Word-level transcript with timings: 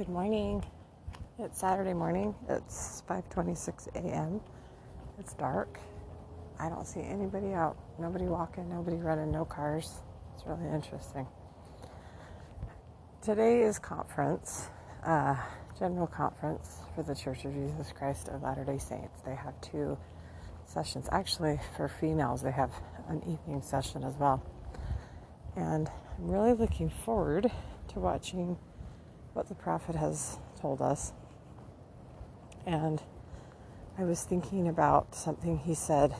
Good 0.00 0.08
morning. 0.08 0.64
It's 1.38 1.60
Saturday 1.60 1.92
morning. 1.92 2.34
It's 2.48 3.02
5:26 3.06 3.88
a.m. 3.94 4.40
It's 5.18 5.34
dark. 5.34 5.78
I 6.58 6.70
don't 6.70 6.86
see 6.86 7.02
anybody 7.02 7.52
out. 7.52 7.76
Nobody 7.98 8.24
walking, 8.24 8.66
nobody 8.70 8.96
running, 8.96 9.30
no 9.30 9.44
cars. 9.44 10.00
It's 10.34 10.46
really 10.46 10.66
interesting. 10.74 11.26
Today 13.20 13.60
is 13.60 13.78
conference, 13.78 14.70
uh, 15.04 15.36
general 15.78 16.06
conference 16.06 16.78
for 16.94 17.02
the 17.02 17.14
Church 17.14 17.44
of 17.44 17.52
Jesus 17.52 17.92
Christ 17.92 18.28
of 18.28 18.42
Latter-day 18.42 18.78
Saints. 18.78 19.20
They 19.20 19.34
have 19.34 19.60
two 19.60 19.98
sessions. 20.64 21.10
Actually, 21.12 21.60
for 21.76 21.88
females, 21.88 22.40
they 22.40 22.52
have 22.52 22.72
an 23.08 23.22
evening 23.28 23.60
session 23.60 24.04
as 24.04 24.14
well. 24.16 24.42
And 25.56 25.90
I'm 26.16 26.30
really 26.30 26.54
looking 26.54 26.88
forward 26.88 27.52
to 27.88 28.00
watching 28.00 28.56
what 29.32 29.48
the 29.48 29.54
prophet 29.54 29.96
has 29.96 30.38
told 30.60 30.82
us. 30.82 31.12
And 32.66 33.02
I 33.98 34.04
was 34.04 34.22
thinking 34.24 34.68
about 34.68 35.14
something 35.14 35.58
he 35.58 35.74
said 35.74 36.14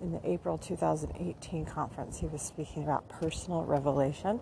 in 0.00 0.12
the 0.12 0.20
April 0.28 0.58
2018 0.58 1.64
conference. 1.64 2.18
He 2.18 2.26
was 2.26 2.42
speaking 2.42 2.82
about 2.82 3.08
personal 3.08 3.62
revelation. 3.64 4.40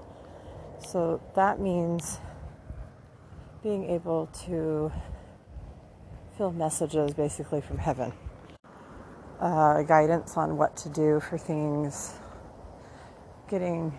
So 0.79 1.20
that 1.34 1.60
means 1.60 2.19
being 3.62 3.84
able 3.91 4.27
to 4.46 4.91
feel 6.37 6.51
messages 6.52 7.12
basically 7.12 7.60
from 7.60 7.77
heaven, 7.77 8.12
uh, 9.41 9.82
guidance 9.82 10.37
on 10.37 10.57
what 10.57 10.77
to 10.79 10.88
do 10.88 11.21
for 11.21 11.37
things, 11.37 12.15
getting 13.48 13.93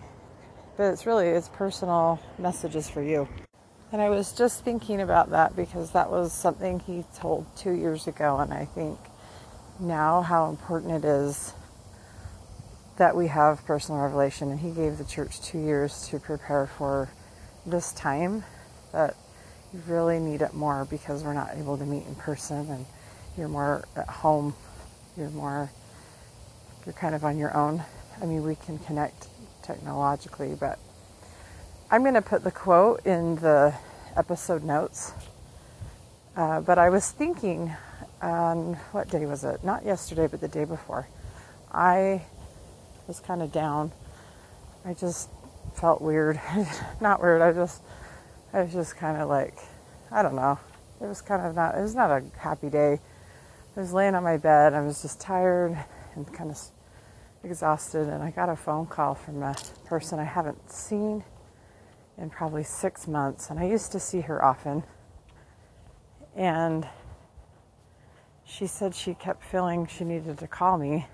but 0.76 0.84
it's 0.92 1.06
really 1.06 1.28
it's 1.28 1.48
personal 1.48 2.20
messages 2.38 2.88
for 2.88 3.02
you. 3.02 3.28
And 3.92 4.00
I 4.00 4.08
was 4.08 4.32
just 4.32 4.64
thinking 4.64 5.00
about 5.00 5.30
that 5.30 5.54
because 5.54 5.92
that 5.92 6.10
was 6.10 6.32
something 6.32 6.80
he 6.80 7.04
told 7.14 7.46
two 7.56 7.72
years 7.72 8.06
ago, 8.06 8.38
and 8.38 8.52
I 8.52 8.64
think 8.64 8.98
now 9.78 10.22
how 10.22 10.48
important 10.48 10.92
it 10.92 11.04
is 11.04 11.52
that 12.96 13.16
we 13.16 13.26
have 13.28 13.64
personal 13.66 14.00
revelation. 14.00 14.50
And 14.50 14.60
he 14.60 14.70
gave 14.70 14.98
the 14.98 15.04
church 15.04 15.40
two 15.40 15.58
years 15.58 16.08
to 16.08 16.18
prepare 16.18 16.66
for 16.66 17.10
this 17.66 17.92
time 17.92 18.44
that 18.92 19.16
you 19.72 19.82
really 19.86 20.18
need 20.18 20.42
it 20.42 20.54
more 20.54 20.84
because 20.84 21.22
we're 21.22 21.34
not 21.34 21.50
able 21.56 21.76
to 21.78 21.84
meet 21.84 22.06
in 22.06 22.14
person 22.14 22.68
and 22.70 22.86
you're 23.36 23.48
more 23.48 23.84
at 23.96 24.08
home. 24.08 24.54
You're 25.16 25.30
more, 25.30 25.70
you're 26.84 26.92
kind 26.92 27.14
of 27.14 27.24
on 27.24 27.38
your 27.38 27.56
own. 27.56 27.82
I 28.20 28.26
mean, 28.26 28.42
we 28.42 28.54
can 28.54 28.78
connect 28.78 29.26
technologically, 29.62 30.56
but 30.58 30.78
I'm 31.90 32.02
going 32.02 32.14
to 32.14 32.22
put 32.22 32.44
the 32.44 32.50
quote 32.50 33.04
in 33.06 33.36
the 33.36 33.74
episode 34.16 34.64
notes. 34.64 35.12
Uh, 36.36 36.60
but 36.60 36.78
I 36.78 36.88
was 36.88 37.10
thinking 37.10 37.72
on 38.22 38.74
what 38.92 39.10
day 39.10 39.26
was 39.26 39.44
it? 39.44 39.62
Not 39.64 39.84
yesterday, 39.84 40.26
but 40.26 40.40
the 40.40 40.48
day 40.48 40.64
before. 40.64 41.08
I 41.70 42.22
was 43.06 43.20
kind 43.20 43.42
of 43.42 43.52
down. 43.52 43.92
I 44.84 44.94
just 44.94 45.28
felt 45.74 46.00
weird. 46.00 46.40
not 47.00 47.20
weird. 47.20 47.42
I 47.42 47.52
just, 47.52 47.82
I 48.52 48.62
was 48.62 48.72
just 48.72 48.96
kind 48.96 49.20
of 49.20 49.28
like, 49.28 49.58
I 50.10 50.22
don't 50.22 50.34
know. 50.34 50.58
It 51.00 51.06
was 51.06 51.20
kind 51.20 51.44
of 51.44 51.54
not. 51.54 51.76
It 51.76 51.82
was 51.82 51.94
not 51.94 52.10
a 52.10 52.22
happy 52.38 52.70
day. 52.70 53.00
I 53.76 53.80
was 53.80 53.92
laying 53.92 54.14
on 54.14 54.22
my 54.22 54.36
bed. 54.36 54.74
I 54.74 54.80
was 54.82 55.02
just 55.02 55.20
tired 55.20 55.76
and 56.14 56.32
kind 56.32 56.50
of 56.50 56.58
exhausted, 57.44 58.08
and 58.08 58.22
I 58.22 58.30
got 58.30 58.48
a 58.48 58.56
phone 58.56 58.86
call 58.86 59.14
from 59.14 59.42
a 59.42 59.54
person 59.84 60.18
I 60.18 60.24
haven't 60.24 60.70
seen 60.70 61.24
in 62.18 62.30
probably 62.30 62.62
six 62.62 63.08
months, 63.08 63.50
and 63.50 63.58
I 63.58 63.64
used 63.64 63.92
to 63.92 64.00
see 64.00 64.20
her 64.20 64.44
often. 64.44 64.84
And 66.36 66.88
she 68.44 68.66
said 68.66 68.94
she 68.94 69.14
kept 69.14 69.44
feeling 69.44 69.86
she 69.86 70.04
needed 70.04 70.38
to 70.38 70.46
call 70.46 70.78
me, 70.78 71.06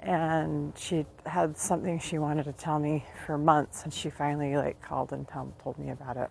and 0.00 0.72
she 0.76 1.06
had 1.26 1.56
something 1.56 1.98
she 1.98 2.18
wanted 2.18 2.44
to 2.44 2.52
tell 2.52 2.78
me 2.78 3.04
for 3.26 3.38
months, 3.38 3.84
and 3.84 3.92
she 3.92 4.10
finally 4.10 4.56
like 4.56 4.80
called 4.80 5.12
and 5.12 5.28
told 5.28 5.78
me 5.78 5.90
about 5.90 6.16
it. 6.16 6.30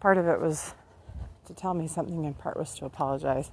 Part 0.00 0.18
of 0.18 0.26
it 0.26 0.40
was 0.40 0.74
to 1.46 1.54
tell 1.54 1.74
me 1.74 1.88
something, 1.88 2.26
and 2.26 2.36
part 2.38 2.56
was 2.56 2.74
to 2.74 2.84
apologize. 2.86 3.50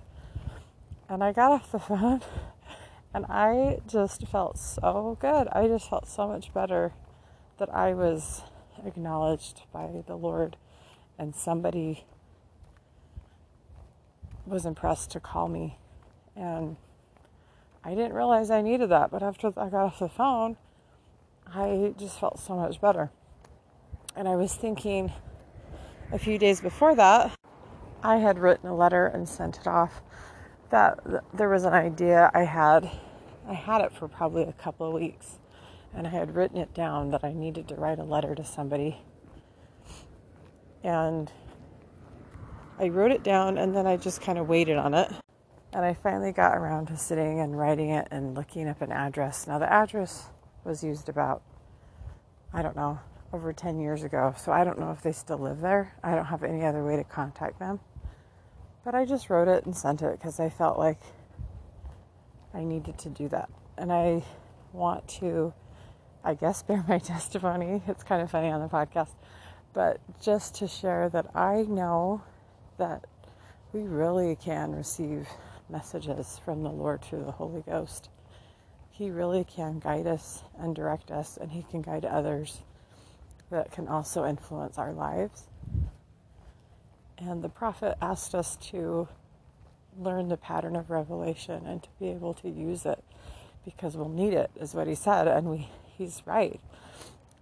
And 1.08 1.24
I 1.24 1.32
got 1.32 1.52
off 1.52 1.72
the 1.72 1.80
phone 1.80 2.22
and 3.16 3.26
I 3.28 3.80
just 3.88 4.28
felt 4.28 4.58
so 4.58 5.18
good. 5.22 5.48
I 5.54 5.70
just 5.70 5.90
felt 5.90 6.06
so 6.06 6.28
much 6.28 6.54
better 6.54 6.92
that 7.60 7.74
I 7.74 7.94
was 7.94 8.42
acknowledged 8.86 9.62
by 9.72 10.04
the 10.06 10.18
Lord 10.18 10.58
and 11.18 11.34
somebody 11.34 12.04
was 14.46 14.66
impressed 14.66 15.12
to 15.12 15.22
call 15.22 15.48
me. 15.48 15.78
And 16.36 16.76
I 17.86 17.92
didn't 17.92 18.12
realize 18.12 18.52
I 18.52 18.62
needed 18.62 18.90
that, 18.90 19.12
but 19.12 19.24
after 19.24 19.48
I 19.56 19.70
got 19.70 19.86
off 19.86 20.00
the 20.00 20.10
phone, 20.10 20.58
I 21.48 21.94
just 21.98 22.20
felt 22.20 22.38
so 22.38 22.58
much 22.58 22.82
better. 22.82 23.12
And 24.14 24.28
I 24.28 24.36
was 24.36 24.54
thinking 24.56 25.14
a 26.12 26.20
few 26.20 26.38
days 26.38 26.60
before 26.60 26.96
that, 26.96 27.32
I 28.04 28.18
had 28.18 28.40
written 28.40 28.68
a 28.68 28.76
letter 28.76 29.08
and 29.08 29.26
sent 29.30 29.58
it 29.60 29.68
off 29.68 30.02
that 30.70 31.00
there 31.34 31.48
was 31.48 31.64
an 31.64 31.74
idea 31.74 32.30
I 32.34 32.44
had. 32.44 32.92
I 33.48 33.54
had 33.54 33.82
it 33.82 33.94
for 33.94 34.08
probably 34.08 34.44
a 34.44 34.54
couple 34.54 34.88
of 34.88 34.94
weeks, 34.94 35.38
and 35.94 36.08
I 36.08 36.10
had 36.10 36.36
written 36.36 36.58
it 36.58 36.74
down 36.74 37.12
that 37.12 37.24
I 37.24 37.32
needed 37.32 37.68
to 37.68 37.76
write 37.76 38.00
a 38.00 38.04
letter 38.04 38.34
to 38.34 38.44
somebody. 38.44 39.02
And 40.84 41.32
I 42.80 42.90
wrote 42.90 43.12
it 43.12 43.24
down, 43.24 43.58
and 43.58 43.76
then 43.76 43.86
I 43.86 43.98
just 43.98 44.22
kind 44.22 44.38
of 44.38 44.48
waited 44.48 44.78
on 44.78 44.94
it. 44.94 45.12
And 45.74 45.86
I 45.86 45.94
finally 45.94 46.32
got 46.32 46.58
around 46.58 46.88
to 46.88 46.98
sitting 46.98 47.40
and 47.40 47.58
writing 47.58 47.90
it 47.90 48.08
and 48.10 48.34
looking 48.34 48.68
up 48.68 48.82
an 48.82 48.92
address. 48.92 49.46
Now, 49.46 49.60
the 49.60 49.72
address 49.72 50.30
was 50.64 50.84
used 50.84 51.10
about, 51.10 51.42
I 52.54 52.62
don't 52.62 52.76
know, 52.76 53.00
over 53.34 53.54
10 53.54 53.80
years 53.80 54.04
ago. 54.04 54.34
So 54.38 54.52
I 54.52 54.64
don't 54.64 54.80
know 54.80 54.92
if 54.92 55.02
they 55.02 55.12
still 55.12 55.38
live 55.38 55.62
there. 55.62 55.94
I 56.04 56.16
don't 56.16 56.26
have 56.26 56.44
any 56.44 56.66
other 56.66 56.84
way 56.84 56.96
to 56.96 57.04
contact 57.04 57.60
them. 57.60 57.80
But 58.84 58.96
I 58.96 59.06
just 59.06 59.30
wrote 59.30 59.48
it 59.48 59.66
and 59.66 59.76
sent 59.76 60.02
it 60.02 60.18
because 60.18 60.40
I 60.40 60.50
felt 60.50 60.80
like 60.80 61.00
I 62.56 62.64
needed 62.64 62.98
to 63.00 63.10
do 63.10 63.28
that. 63.30 63.50
And 63.78 63.92
I 63.92 64.24
want 64.72 65.08
to, 65.20 65.54
I 66.24 66.34
guess, 66.34 66.64
bear 66.68 66.84
my 66.88 67.00
testimony. 67.00 67.82
It's 67.88 68.04
kind 68.04 68.22
of 68.22 68.32
funny 68.32 68.50
on 68.50 68.62
the 68.62 68.70
podcast, 68.70 69.12
but 69.74 70.00
just 70.22 70.56
to 70.56 70.68
share 70.68 71.10
that 71.10 71.36
I 71.36 71.64
know 71.64 72.24
that 72.78 73.06
we 73.74 73.82
really 73.82 74.38
can 74.38 74.74
receive 74.74 75.28
messages 75.70 76.40
from 76.46 76.64
the 76.64 76.70
Lord 76.70 77.02
through 77.02 77.26
the 77.26 77.32
Holy 77.32 77.62
Ghost. 77.62 78.10
He 78.90 79.10
really 79.10 79.44
can 79.44 79.80
guide 79.80 80.08
us 80.08 80.44
and 80.58 80.74
direct 80.74 81.12
us, 81.12 81.38
and 81.38 81.52
He 81.52 81.64
can 81.64 81.82
guide 81.82 82.06
others 82.06 82.62
that 83.52 83.72
can 83.72 83.90
also 83.90 84.26
influence 84.26 84.78
our 84.78 84.94
lives. 84.94 85.50
And 87.18 87.44
the 87.44 87.50
prophet 87.50 87.98
asked 88.02 88.34
us 88.34 88.56
to 88.72 89.10
learn 89.98 90.30
the 90.30 90.38
pattern 90.38 90.76
of 90.76 90.90
revelation 90.90 91.66
and 91.66 91.84
to 91.84 91.90
be 92.00 92.10
able 92.10 92.34
to 92.36 92.50
use 92.50 92.86
it 92.86 93.04
because 93.64 93.98
we'll 93.98 94.10
need 94.10 94.34
it, 94.34 94.52
is 94.60 94.74
what 94.74 94.88
he 94.88 94.96
said. 94.96 95.28
And 95.28 95.50
we, 95.50 95.70
he's 95.98 96.22
right. 96.26 96.60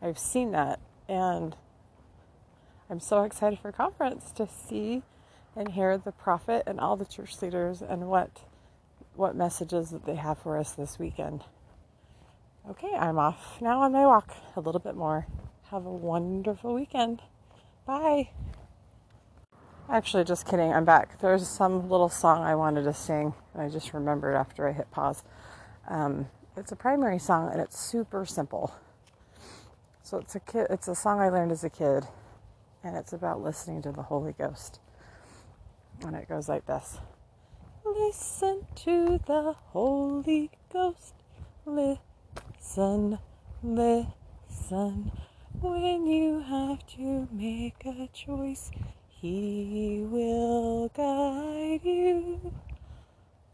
I've 0.02 0.20
seen 0.20 0.52
that. 0.52 0.80
And 1.08 1.56
I'm 2.90 3.00
so 3.00 3.24
excited 3.24 3.60
for 3.60 3.72
conference 3.72 4.32
to 4.34 4.48
see 4.48 5.04
and 5.56 5.72
hear 5.74 5.98
the 5.98 6.12
prophet 6.12 6.64
and 6.66 6.80
all 6.80 6.96
the 6.96 7.06
church 7.06 7.42
leaders 7.42 7.82
and 7.82 8.08
what 8.08 8.30
what 9.16 9.36
messages 9.36 9.92
that 9.92 10.06
they 10.06 10.16
have 10.16 10.40
for 10.40 10.58
us 10.58 10.72
this 10.72 10.98
weekend. 10.98 11.44
Okay, 12.70 12.94
I'm 12.96 13.20
off 13.20 13.62
now 13.62 13.82
on 13.82 13.92
my 13.92 14.06
walk 14.06 14.36
a 14.56 14.60
little 14.60 14.80
bit 14.80 14.96
more. 14.96 15.28
Have 15.70 15.86
a 15.86 15.92
wonderful 15.92 16.74
weekend. 16.74 17.22
Bye. 17.86 18.30
Actually, 19.90 20.24
just 20.24 20.48
kidding. 20.48 20.72
I'm 20.72 20.86
back. 20.86 21.20
There's 21.20 21.46
some 21.46 21.90
little 21.90 22.08
song 22.08 22.42
I 22.42 22.56
wanted 22.56 22.84
to 22.86 22.94
sing, 22.94 23.34
and 23.54 23.62
I 23.62 23.68
just 23.68 23.94
remembered 23.94 24.34
after 24.34 24.68
I 24.68 24.72
hit 24.72 24.90
pause. 24.92 25.24
Um, 25.90 26.30
it's 26.56 26.72
a 26.72 26.76
primary 26.78 27.20
song, 27.20 27.52
and 27.52 27.60
it's 27.60 27.78
super 27.78 28.26
simple. 28.26 28.74
So 30.02 30.18
it's 30.18 30.36
a 30.36 30.40
kid. 30.40 30.68
It's 30.70 30.88
a 30.88 30.96
song 30.96 31.20
I 31.20 31.28
learned 31.28 31.52
as 31.52 31.66
a 31.66 31.70
kid, 31.70 32.06
and 32.82 32.96
it's 32.96 33.12
about 33.12 33.42
listening 33.42 33.82
to 33.82 33.92
the 33.92 34.04
Holy 34.04 34.32
Ghost. 34.32 34.80
And 36.02 36.16
it 36.16 36.30
goes 36.30 36.48
like 36.48 36.66
this: 36.66 37.00
Listen 37.86 38.66
to 38.76 39.20
the 39.26 39.54
Holy 39.72 40.50
Ghost. 40.72 41.14
Listen, 41.66 43.20
listen. 43.62 45.12
When 45.60 46.08
you 46.08 46.40
have 46.40 46.86
to 46.96 47.28
make 47.32 47.86
a 47.86 48.10
choice 48.14 48.72
he 49.24 50.06
will 50.06 50.90
guide 50.90 51.80
you 51.86 52.52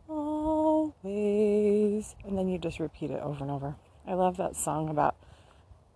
always. 0.10 0.96
And 2.26 2.36
then 2.36 2.50
you 2.50 2.58
just 2.58 2.80
repeat 2.80 3.12
it 3.12 3.22
over 3.22 3.44
and 3.44 3.52
over. 3.52 3.76
I 4.08 4.16
love 4.16 4.38
that 4.38 4.56
song 4.56 4.90
about 4.90 5.16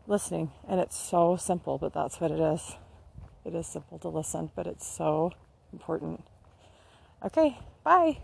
listening, 0.06 0.52
and 0.70 0.80
it's 0.80 0.96
so 0.96 1.38
simple, 1.38 1.80
but 1.80 1.92
that's 1.92 2.22
what 2.22 2.30
it 2.30 2.40
is. 2.40 2.76
It 3.46 3.56
is 3.56 3.66
simple 3.66 3.98
to 3.98 4.10
listen, 4.10 4.52
but 4.56 4.68
it's 4.68 4.86
so 4.86 5.32
important. 5.72 6.24
Okay, 7.26 7.58
bye. 7.84 8.20